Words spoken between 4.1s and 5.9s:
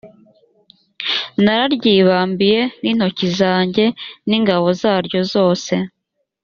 n ingabo zaryo zose